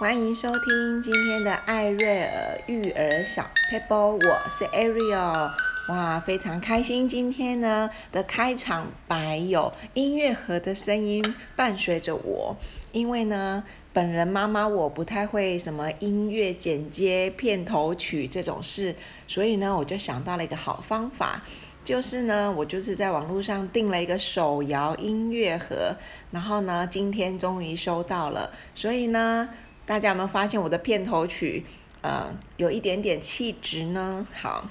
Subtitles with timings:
[0.00, 5.50] 欢迎收听今天的艾瑞尔育儿小 table，，我是 Ariel。
[5.90, 11.22] 哇，非常开心，今天呢的开场白有音乐盒的声音
[11.54, 12.56] 伴随着我，
[12.92, 18.96] 因为呢，本人妈妈我不太会什么音乐剪接、片头曲这种事，
[19.28, 21.42] 所以呢，我就想到了一个好方法。
[21.84, 25.94] 就是呢，我就是在网络上订了一个手摇音乐盒，
[26.30, 28.50] 然后呢，今天终于收到了。
[28.74, 29.48] 所以呢，
[29.90, 31.64] 大家有没有发现我的片头曲，
[32.00, 34.24] 呃，有一点点气质呢？
[34.32, 34.70] 好，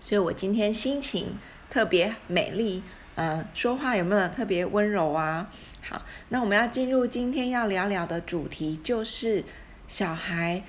[0.00, 1.36] 所以我今天心情
[1.68, 2.82] 特别美丽，
[3.14, 5.52] 呃，说话有没有特别温柔啊？
[5.82, 9.44] 好，那我们要进入今天要聊聊的主题，就是
[9.86, 10.62] 小孩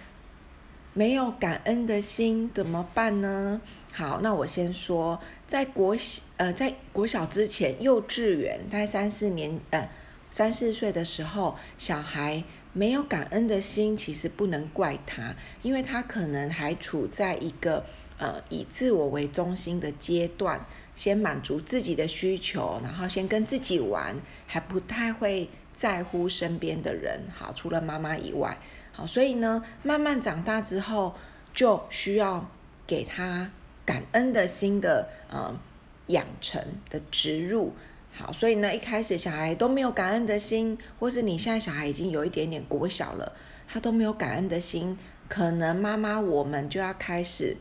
[0.91, 3.61] 没有感恩的心怎么办呢？
[3.93, 9.87] 好，那我先说，在国小呃，在国小之前，幼稚园大概三四年呃
[10.29, 12.43] 三四岁的时候，小孩
[12.79, 17.83] 没有感恩的心，其实不能怪他，因为他可能还处在一个
[18.17, 24.15] 呃以自我为中心的阶段，先满足自己的需求，然后先跟自己玩，
[24.47, 27.19] 还不太会在乎身边的人。
[27.35, 28.57] 好，除了妈妈以外，
[28.93, 31.13] 好，所以呢，慢慢长大之后，
[31.53, 32.49] 就需要
[32.87, 33.51] 给他。
[33.85, 35.59] 感恩的心的呃
[36.07, 37.73] 养成的植入，
[38.11, 43.33] 好，所以呢，一开始小孩都没有感恩的心，或是你现在小孩已经有一点点国小了，
[43.67, 47.55] 他都没有感恩的心，可能妈妈我们就要开始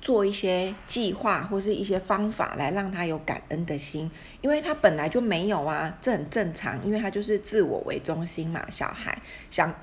[0.00, 9.74] 做一些计划或是一些方法来让他有感恩的心，因为他本来就没有啊，这很正常，因为他就是自我为中心嘛，小孩想。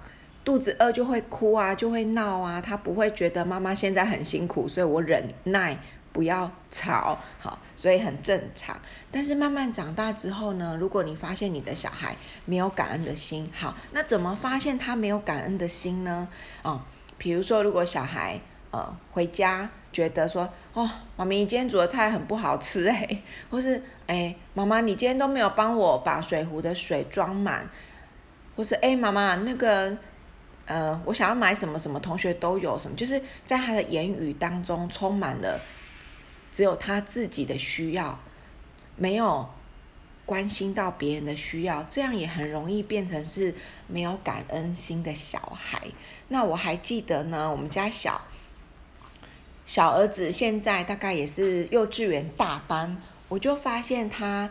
[0.43, 5.77] 肚子饿就会哭啊，就会闹啊，他不会觉得妈妈现在很辛苦，所以我忍耐
[6.17, 8.75] 不要吵，好，所以很正常。
[9.11, 12.15] 但是慢慢长大之后呢，如果你发现你的小孩
[12.45, 16.27] 没有感恩的心，好，那怎么发现他没有感恩的心呢？
[16.63, 16.81] 哦，
[17.19, 18.39] 比如说如果小孩
[18.71, 27.69] 呃回家觉得说，哦，妈咪你今天煮的菜很不好吃哎，或是哎妈妈你今天都没有帮我把水壶的水装满，
[28.55, 29.95] 或是哎妈妈那个。
[30.69, 35.57] 呃，我想要买什么什么，同学都有什么，就是在他的言语当中充满了
[36.51, 38.19] 只有他自己的需要，
[38.95, 39.49] 没有
[40.25, 43.55] 关心到别人的需要，这样也很容易变成是
[43.87, 45.87] 没有感恩心的小孩。
[46.27, 48.21] 那我还记得呢，我们家小
[49.65, 54.49] 小儿子现在大概也是幼稚园大班，我就发现他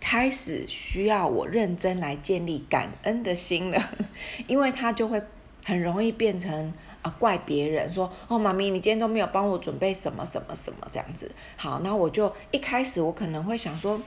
[0.00, 3.90] 开始需要我认真来建立感恩的心了，
[4.46, 5.22] 因为他就会。
[5.64, 6.72] 很容易变成
[7.06, 11.30] 啊怪别人说哦，妈咪你今天都没有帮我准备什么什么什么这样子。
[11.56, 14.00] 好，那我就一开始我可能会想说，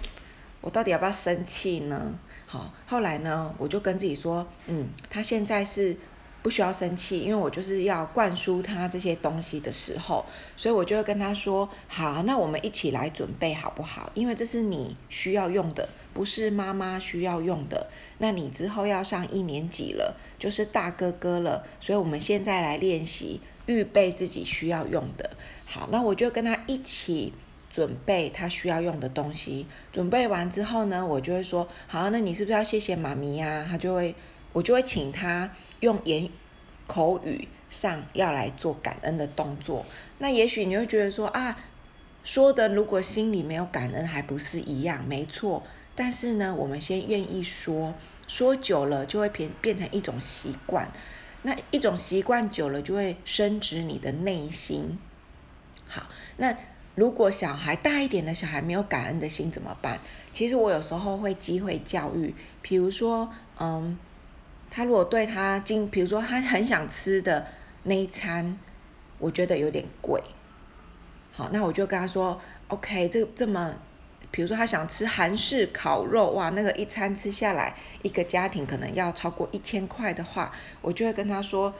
[0.59, 2.13] 我到底要不要生气呢？
[2.45, 5.95] 好，后来呢，我就跟自己说，嗯，他现在是
[6.41, 10.25] 不需要生气，因为我就是要灌输他这些东西的时候，
[10.57, 14.11] 所以我就会跟他说，好，那我们一起来准备好不好？
[14.13, 15.87] 因为这是你需要用的。
[16.19, 25.29] 不是妈妈需要用的，那你之后要上一年级了，就是大哥哥了，所以我们现在来练习预备自己需要用的。
[25.65, 27.31] 好，那我就跟他一起
[27.71, 29.65] 准备他需要用的东西。
[29.93, 33.65] 准备完之后呢，我就会说，好，那你是不是要谢谢妈咪呀？
[33.65, 34.13] 他就会，
[34.51, 36.27] 我就会请他用言
[36.85, 39.85] 口语上要来做感恩的动作。
[40.17, 41.57] 那也许你会觉得说啊，
[42.25, 45.07] 说的如果心里没有感恩，还不是一样？
[45.07, 45.63] 没错。
[46.01, 47.93] 但是呢，我们先愿意说，
[48.25, 50.89] 说久了就会变变成一种习惯，
[51.41, 54.97] 那一种习惯久了就会深植你的内心。
[55.89, 56.03] 好，
[56.37, 56.55] 那
[56.95, 59.99] 如果小孩大一点的小孩没有感恩的心怎么办？
[60.31, 63.99] 其实我有时候会机会教育，比如说，嗯，
[64.69, 67.45] 他如果对他今，比如说他很想吃的
[67.83, 68.57] 那一餐，
[69.17, 70.23] 我觉得有点贵，
[71.33, 72.39] 好，那我就跟他说
[72.69, 73.75] ，OK，这这么。
[74.31, 81.73] 比如说他想吃韩式烤肉，哇，那个一餐吃下来，一个家庭可能要超过一千块的话，我就会跟他说，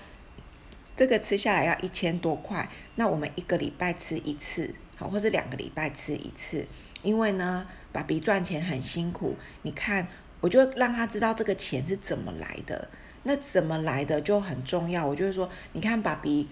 [0.97, 6.65] 这个吃下来要一千多块，那我们一个礼拜吃一次，好，或者两个礼拜吃一次，
[7.03, 10.07] 因为呢，爸比赚钱很辛苦，你看，
[10.41, 12.89] 我就让他知道这个钱是怎么来的，
[13.23, 16.49] 那怎么来的就很重要，我就会说，你看爸比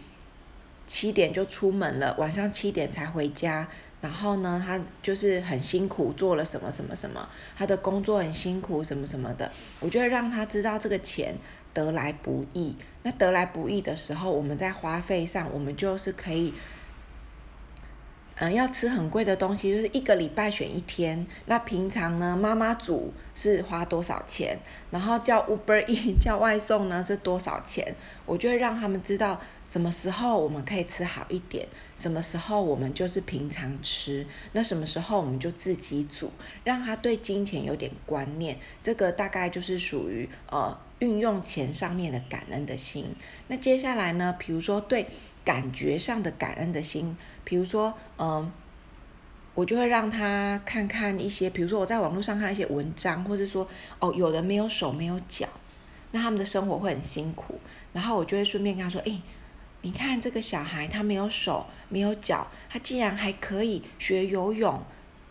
[0.86, 3.68] 七点就出门了，晚上七点才回家。
[4.00, 9.52] 然后呢，他就是很辛苦做了什么什么什么，他的工作很辛苦什么什么的。
[9.80, 11.36] 我觉得让他知道这个钱
[11.74, 12.76] 得来不易。
[13.04, 16.54] 那得来不易的时候，我们在花费上，我们就是可以
[18.40, 21.26] 嗯，要吃很贵的东西，就是一个礼拜选一天。
[21.48, 24.60] 那平常呢，妈妈煮是花多少钱？
[24.92, 27.96] 然后叫 Uber E 叫外送呢是多少钱？
[28.28, 36.32] 我就会让他们知道什么时候我们可以吃好一点，什么时候我们就是平常吃，那什么时候我们就自己煮，
[36.64, 38.60] 让他对金钱有点观念。
[38.84, 43.16] 这个大概就是属于呃运用钱上面的感恩的心。
[43.48, 45.08] 那接下来呢，比如说对
[45.44, 47.18] 感觉上的感恩的心。
[47.50, 48.52] 比如说，嗯，
[49.56, 53.66] 我就会让他看看一些，比如说我在网络上看一些文章，或者说，
[54.00, 55.48] 哦，有人没有手没有脚，
[56.12, 57.62] 那他们的生活会很辛苦，
[57.94, 59.22] 然后我就会顺便跟他说，诶，
[59.82, 64.84] 你看这个小孩他没有手没有脚，他竟然还可以学游泳、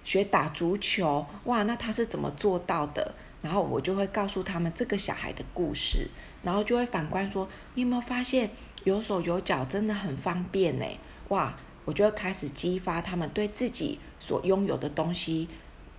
[0.02, 3.14] 学打足球，哇，那他是怎么做到的？
[3.42, 6.08] 然后我就会告诉他们这个小孩的故事，
[6.42, 8.48] 然后就会反观说，你有没有发现
[8.84, 10.86] 有手有脚真的很方便呢？
[11.28, 11.54] 哇！
[11.86, 15.48] 我就会开始激发他们对自己所拥有的东西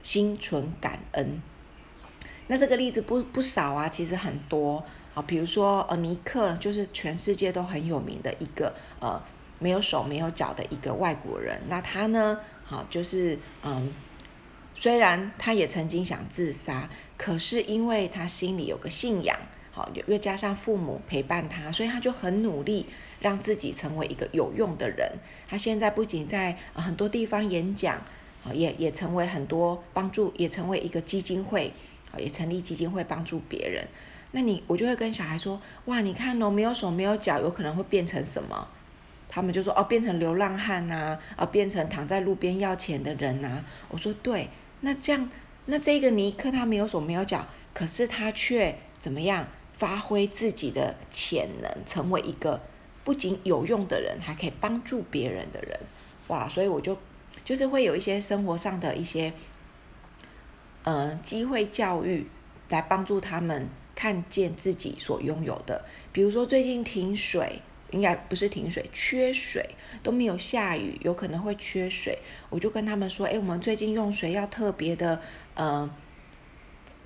[0.03, 1.41] 心存感恩。
[2.45, 4.83] 那这个例子不不少啊，其实很多
[5.15, 9.19] 啊，比如说呃尼克，就是全世界都很有名的一个呃
[9.57, 11.59] 没有手没有脚的一个外国人。
[11.67, 13.91] 那他呢，好就是嗯，
[14.75, 19.37] 虽然他也曾经想自杀，可是因为他心里有个信仰。
[19.77, 22.87] 好，又加上父母陪伴他，所以他就很努力
[23.19, 25.07] 让自己成为一个有用的人。
[25.47, 28.01] 他现在不仅在很多地方演讲，
[28.41, 31.71] 好也也成为很多帮助，也成为一个基金会，
[32.11, 33.87] 好也成立基金会帮助别人。
[34.31, 38.67] 那你我就会跟小孩说：哇，你看哦，没有手没有脚，有可能会变成什么？
[39.29, 43.63] 他们就说：哦，变成流浪汉呐，啊，变成躺在路边要钱的人呐。
[43.89, 44.49] 我说：对，
[44.81, 45.29] 那这样，
[45.67, 47.45] 那这个尼克他没有手没有脚，
[47.75, 49.45] 可是他却怎么样？
[49.77, 52.61] 发挥自己的潜能，成为一个
[53.03, 55.79] 不仅有用的人，还可以帮助别人的人，
[56.27, 56.47] 哇！
[56.47, 56.97] 所以我就
[57.45, 59.31] 就是会有一些生活上的一些，
[60.83, 62.27] 呃，机会教育，
[62.69, 65.85] 来帮助他们看见自己所拥有的。
[66.11, 72.17] 比如说最近停水，应该不是停水，缺水，都没有下雨，有可能会缺水，
[72.49, 75.21] 我就跟他们说，哎，我们最近用水要特别的，
[75.55, 75.89] 嗯、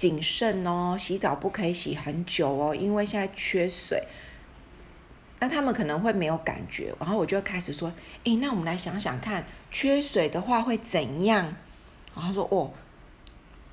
[0.01, 4.03] 谨慎哦，洗澡不可以洗很久哦，因为现在缺水。
[5.39, 7.93] 那他们可能会没有感觉，然后我就开始说
[8.25, 11.53] ：“诶，那我们来想想看，缺水的话会怎样？”
[12.15, 12.71] 然后他说：“哦，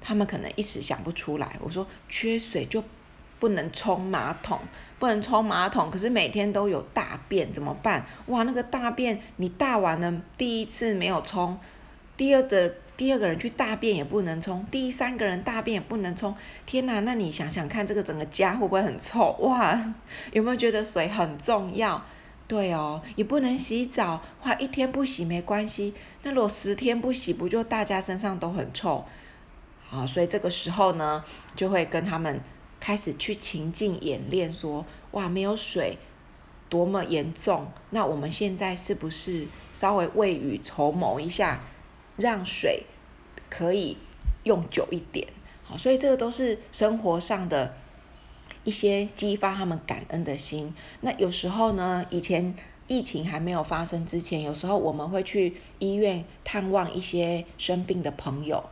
[0.03, 2.85] 他们可能一时想不出来。”我说：“缺水就
[3.39, 4.61] 不能冲马桶，
[4.99, 8.05] 不能冲马桶，可是每天都有大便怎么办？
[8.27, 11.59] 哇，那个大便你大完了，第一次没有冲，
[12.19, 16.35] 第二的。”第二个人去大便也不能冲，第三个人大便也不能冲。
[16.67, 19.31] 天哪，那你想想看，这个整个家会不会很臭？
[19.39, 19.95] 哇，
[20.33, 22.05] 有没有觉得水很重要？
[22.49, 25.95] 对哦，也不能洗澡，哇，一天不洗没关系。
[26.25, 29.05] 那如果十天不洗，不就大家身上都很臭？
[29.87, 31.23] 好，所以这个时候呢，
[31.55, 32.41] 就会跟他们
[32.81, 35.99] 开始去情境演练，说，哇，没有水
[36.69, 37.71] 多么严重。
[37.91, 41.61] 那我们现在是不是稍微未雨绸缪一下？
[42.19, 42.83] 让水
[43.49, 43.97] 可以
[44.43, 45.27] 用久一点，
[45.65, 47.75] 好，所以这个都是生活上的
[48.65, 50.75] 一些激发他们感恩的心。
[51.01, 52.55] 那有时候呢，以前
[52.89, 58.65] 疫情还没有发生之前，有时候我们会去医院探望一些生病的朋友。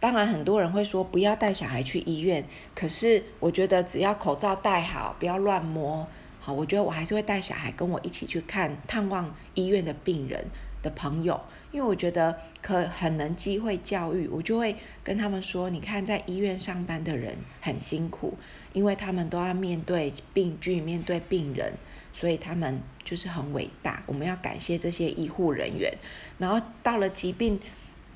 [0.00, 6.06] 当然，很多人会说不要带小孩去医院，可是我觉得只要口罩戴好，不要乱摸，
[6.40, 10.46] 好，我觉得我还是会带小孩跟我一起去看探望医院的病人
[10.82, 11.40] 的朋友。
[11.70, 18.38] 因为我觉得可很能机会教育，我就会跟他们说：你看，在医院上班的人很辛苦，
[18.72, 21.74] 因为他们都要面对病菌、面对病人，
[22.14, 24.02] 所以他们就是很伟大。
[24.06, 25.92] 我们要感谢这些医护人员。
[26.38, 27.60] 然后到了疾病，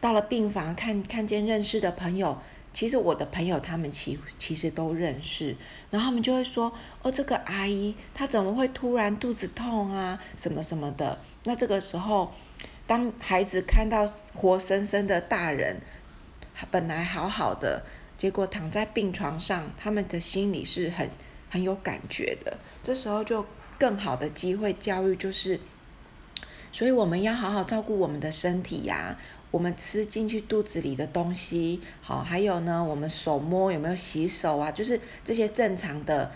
[0.01, 2.39] 到了病房，看看见认识的朋友，
[2.73, 5.57] 其实我的朋友他们其其实都认识，
[5.91, 10.21] 然后他们就会说：哦，这个阿姨她怎么会突然肚子痛啊？
[10.37, 11.19] 什么什么的。
[11.45, 12.33] 那这个时候。
[12.85, 15.81] 当孩子看到活生生的大人，
[16.71, 17.85] 本来好好的，
[18.19, 21.09] 结果躺在病床上，他们的心里是很
[21.49, 22.59] 很有感觉的。
[22.83, 23.47] 这时候就
[23.79, 25.61] 更好的机会教育就是，
[26.73, 29.17] 所以我们要好好照顾我们的身体呀，
[29.53, 34.73] 我们吃进去肚子里的东西，好，还有呢，我们手摸有没有洗手啊？
[34.73, 36.33] 就是这些正常的。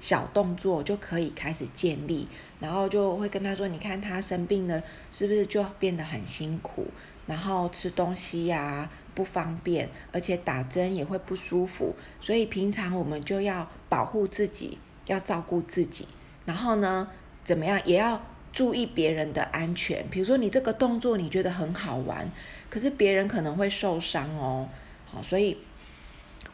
[0.00, 2.26] 小动作就可以开始建立，
[2.58, 4.82] 然后就会跟他说：“你看他生病了，
[5.12, 6.88] 是不是就变得很辛苦？
[7.24, 11.94] 然后吃东西呀不方便，而且打针也会不舒服。
[12.20, 16.08] 所以平常我们就要保护自己，要照顾自己。
[16.44, 17.08] 然后呢，
[17.44, 18.20] 怎么样也要
[18.52, 20.06] 注意别人的安全。
[20.10, 22.30] 比如说你这个动作你觉得很好玩，
[22.68, 24.68] 可是别人可能会受伤哦。
[25.06, 25.58] 好，所以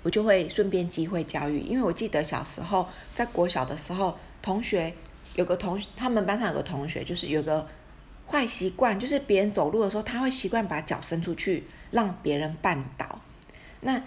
[0.03, 4.93] 我就会顺便机会教育，因为我记得小时候在国小的时候，同学
[5.35, 7.67] 有个同，他们班上有个同学就是有个
[8.27, 13.21] 坏习惯，就是别人走路的时候，他会习惯把脚伸出去让别人绊倒。
[13.81, 14.03] 那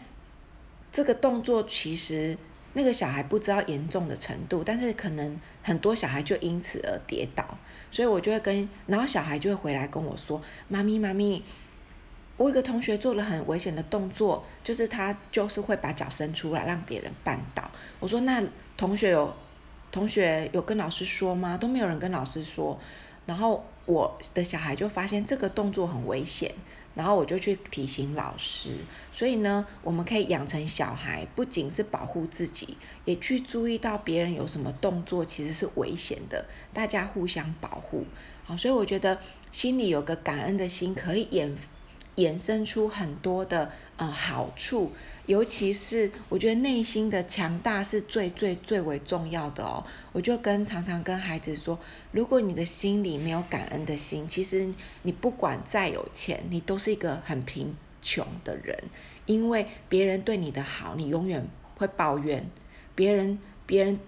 [0.92, 2.38] 这个动作其实
[2.74, 7.58] 那个小孩不知道严重的程度，但是可能很多小孩就因此而跌倒，
[7.92, 11.44] 所以我就会跟，然后小孩就会回来跟我说：“妈咪，妈咪，
[12.38, 18.42] 我有个同学做了很危险的动作，就是他就是会把脚伸出来让别人绊倒。”我说：“那
[18.78, 19.36] 同学有
[19.92, 21.58] 同学有跟老师说吗？
[21.58, 22.80] 都没有人跟老师说。”
[23.28, 26.54] 然后我的小孩就发现这个动作很危险。
[26.94, 28.76] 然后我就去提醒老师，
[29.14, 38.06] 所以呢，我们可以养成小孩不仅是保护自己，也去注意到别人有什么动作其实是危险的，大家互相保护。
[38.44, 39.20] 好，所以我觉得
[39.52, 41.56] 心里有个感恩的心，可以演
[42.16, 44.92] 衍生出很多的呃好处。
[45.28, 49.86] 尤其是我觉得内心的强大是最最最为重要的哦。
[50.12, 51.80] 我就跟常常跟孩子说，
[52.12, 58.78] 如果你的心里没有感恩的心，其实你不管再有钱，你都是一个很贫穷的人。
[59.28, 62.42] 因为别人对你的好，你永远会抱怨；
[62.96, 64.00] 别人别人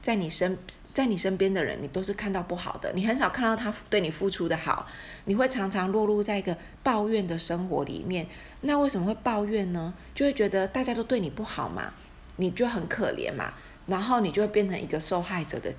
[0.00, 0.56] 在你身
[0.94, 4.86] 在你身边的人，你都是看到不好的，你很少看到他对你付出的好。
[5.24, 8.26] 你会常常落入在一个抱怨的生活里面。
[8.62, 9.94] 那为什么会抱怨呢？
[10.14, 11.92] 就会觉得大家都对你不好嘛，
[12.36, 13.52] 你就很可怜嘛，
[13.86, 15.72] 然后你就会变成一个受害者的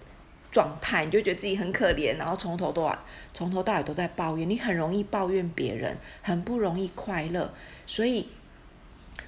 [0.51, 2.97] 状态，你就觉得自己很可怜，然后从头到
[3.33, 7.53] 从头到尾都在抱怨，你很容易抱怨别人，很不容易快乐。
[7.88, 8.29] 所以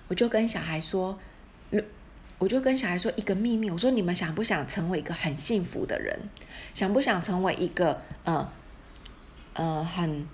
[0.08, 1.18] 我就跟小孩说，
[2.42, 6.22] 我就跟小孩说一个秘密，我说你们想不想成为一个很幸福的人？
[6.74, 8.52] 想不想成为一个呃
[9.54, 10.28] 呃很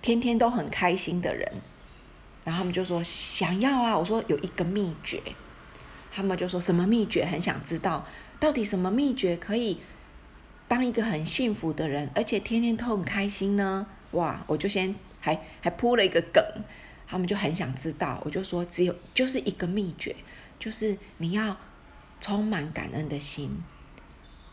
[0.00, 1.50] 天天都很开心的人？
[2.44, 5.20] 然后他们就说想要啊，我说有一个秘诀，
[6.12, 7.26] 他们就说什么秘诀？
[7.26, 8.06] 很想知道
[8.38, 9.78] 到底什么秘诀可以
[10.68, 13.88] 当一个很幸福的人，而且天天都很开心呢？
[14.12, 14.44] 哇！
[14.46, 16.44] 我就先还还铺了一个梗，
[17.08, 18.22] 他们就很想知道。
[18.24, 20.14] 我就说只有就是一个秘诀，
[20.64, 21.58] 就是你要
[22.22, 23.62] 充满感恩的心。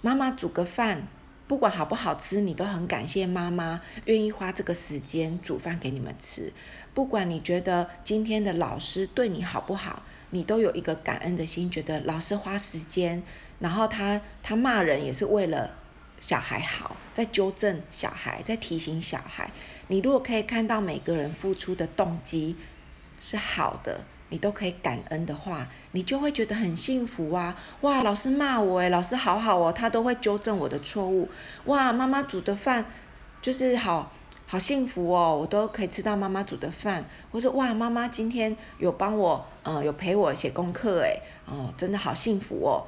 [0.01, 1.07] 妈妈煮个饭，
[1.47, 6.51] 不管好不好吃，你都很感谢妈妈愿意花这个时间煮饭给你们吃。
[6.93, 13.23] 不管你觉得今天的老师对你好不好，你都有一个感恩的心，觉得老师花时间，
[13.59, 15.73] 然后他他骂人也是为了
[16.19, 19.49] 小孩好，在纠正小孩，在提醒小孩。
[19.87, 22.57] 你如果可以看到每个人付出的动机
[23.21, 27.55] 是好的，你都可以感恩的话，你就会觉得很幸福啊！
[27.81, 31.29] 哇，老师骂我诶，老师好好哦，他都会纠正我的错误。
[31.65, 32.85] 哇，妈妈煮的饭
[33.43, 34.11] 就是好。
[34.47, 37.05] 好幸福哦，我都可以吃到妈妈煮的饭。
[37.31, 42.83] 我说哇，妈妈今天有帮我，呃，有陪我写功课，哎，哦，真的好幸福哦，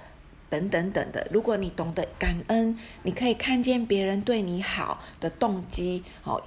[0.50, 1.26] 等等等的。
[1.32, 6.44] 如果你懂得感恩，你可以看见别人对你好的动机，哦，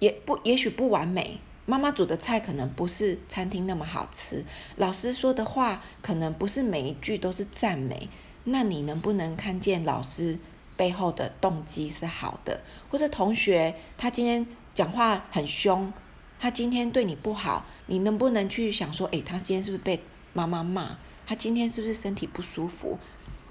[0.00, 1.40] 也不，也许不完美。
[1.66, 4.44] 妈妈煮的菜可能不是餐厅那么好吃，
[4.76, 8.08] 老师说的话可能不是每一句都是赞美。
[8.44, 10.38] 那你能不能看见老师？
[10.74, 15.92] 背后的动机是好的，或者同学他今天讲话很凶，
[16.40, 20.00] 他今天对你不好，你能不能去想说，诶，他今天是不是被
[20.32, 20.96] 妈妈骂？
[21.26, 22.98] 他今天是不是身体不舒服？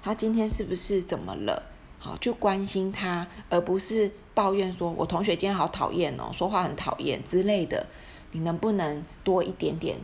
[0.02, 1.62] 他今天是不是怎么了？
[2.04, 7.86] 好，就关心他，而不是抱怨说，我同学今天好讨厌哦，说话很讨厌之类的。
[8.32, 9.98] 你能不能多一点点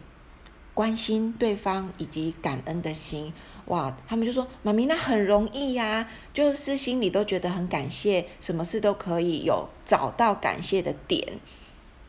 [0.74, 3.32] 关心对方以及感恩的心？
[3.64, 11.40] 哇，他们就说：“妈咪，那很容易呀，就是心里都觉得很感谢，什么事都可以有找到感谢的点，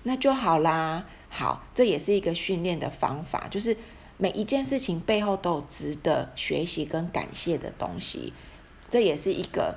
[0.03, 1.07] 那就好啦。
[1.29, 3.75] 好，这也是一个训练的方法，就是
[4.17, 8.33] 每一件事情背后都有值得学习跟感谢的东西，
[8.89, 9.75] 这也是一个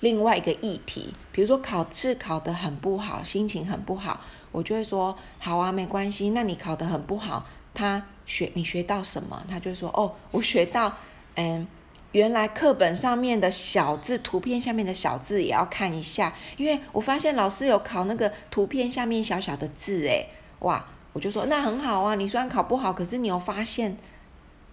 [0.00, 1.14] 另外一个议题。
[1.32, 4.20] 比如说考试考得很不好，心情很不好，
[4.52, 6.30] 我就会说：好啊，没关系。
[6.30, 9.42] 那你考得很不好，他。”学你学到什么？
[9.50, 10.94] 他就说哦，我学到，
[11.34, 11.66] 嗯，
[12.12, 20.28] 原来课本上面的小字，图片下面的小字也要看一下，因为我发现老师有考那个图片下面小小的字，诶，
[20.60, 23.96] 哇，我就说那很好啊，你虽然考不好，可是你有发现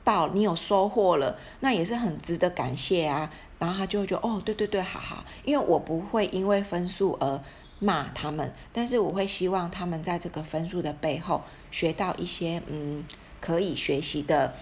[0.08, 3.30] 到，你有收获了，那也是很值得感谢啊。
[3.60, 7.42] 然后他就会觉得哦，对对对，好好，因为我不会因为分数而
[7.80, 13.04] 骂他们，但是我会希望他们在这个分数的背后学到一些，嗯。
[13.40, 14.56] 可以学习的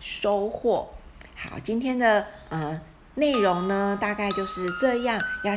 [0.00, 0.88] 收获。
[1.34, 2.80] 好，今天的呃
[3.16, 5.52] 内容呢，大概就是这样，要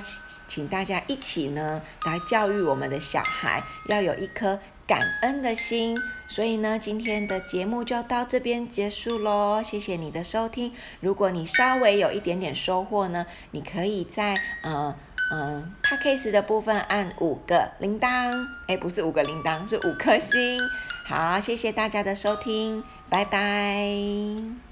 [0.45, 5.95] 请大家一起呢来教育我们的小孩，要有一颗感恩的心。
[6.27, 10.73] 所以呢，今天的节目就到这边结束喽，谢谢你的收听。
[10.99, 14.95] 如果你稍微有一点点收获呢，你可以在呃
[15.31, 18.31] 呃 Podcast 的部分按五个铃铛，
[18.67, 20.59] 哎，不是五个铃铛，是五颗星。
[21.07, 24.68] 好，谢谢大家的收听，拜拜。